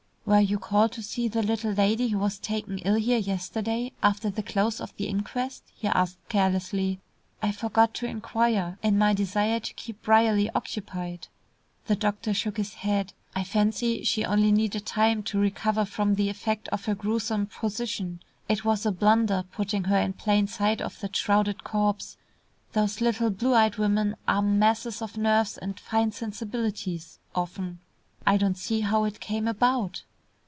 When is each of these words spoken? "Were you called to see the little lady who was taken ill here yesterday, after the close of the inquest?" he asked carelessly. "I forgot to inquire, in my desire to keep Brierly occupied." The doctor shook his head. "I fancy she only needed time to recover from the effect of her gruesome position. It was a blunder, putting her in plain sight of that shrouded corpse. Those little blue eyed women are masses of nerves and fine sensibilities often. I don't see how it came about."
"Were 0.23 0.39
you 0.39 0.59
called 0.59 0.93
to 0.93 1.01
see 1.01 1.27
the 1.27 1.41
little 1.43 1.73
lady 1.73 2.07
who 2.07 2.17
was 2.17 2.37
taken 2.39 2.77
ill 2.79 2.95
here 2.95 3.17
yesterday, 3.17 3.91
after 4.01 4.29
the 4.29 4.43
close 4.43 4.79
of 4.79 4.95
the 4.95 5.07
inquest?" 5.09 5.61
he 5.75 5.89
asked 5.89 6.19
carelessly. 6.29 7.01
"I 7.41 7.51
forgot 7.51 7.93
to 7.95 8.05
inquire, 8.05 8.77
in 8.81 8.97
my 8.97 9.13
desire 9.13 9.59
to 9.59 9.73
keep 9.73 10.01
Brierly 10.01 10.49
occupied." 10.51 11.27
The 11.87 11.97
doctor 11.97 12.33
shook 12.33 12.55
his 12.55 12.75
head. 12.75 13.11
"I 13.35 13.43
fancy 13.43 14.05
she 14.05 14.23
only 14.23 14.53
needed 14.53 14.85
time 14.85 15.21
to 15.23 15.37
recover 15.39 15.83
from 15.83 16.15
the 16.15 16.29
effect 16.29 16.69
of 16.69 16.85
her 16.85 16.95
gruesome 16.95 17.47
position. 17.47 18.21
It 18.47 18.63
was 18.63 18.85
a 18.85 18.91
blunder, 18.93 19.43
putting 19.51 19.85
her 19.85 19.97
in 19.99 20.13
plain 20.13 20.47
sight 20.47 20.79
of 20.79 20.97
that 21.01 21.15
shrouded 21.17 21.65
corpse. 21.65 22.15
Those 22.71 23.01
little 23.01 23.31
blue 23.31 23.53
eyed 23.55 23.75
women 23.77 24.15
are 24.29 24.41
masses 24.43 25.01
of 25.01 25.17
nerves 25.17 25.57
and 25.57 25.77
fine 25.77 26.13
sensibilities 26.13 27.19
often. 27.35 27.79
I 28.25 28.37
don't 28.37 28.57
see 28.57 28.79
how 28.81 29.03
it 29.03 29.19
came 29.19 29.45
about." 29.47 30.03